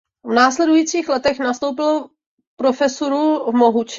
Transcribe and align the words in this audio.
V 0.23 0.31
následujících 0.33 1.09
letech 1.09 1.39
nastoupil 1.39 2.09
profesuru 2.57 3.51
v 3.51 3.55
Mohuči. 3.57 3.89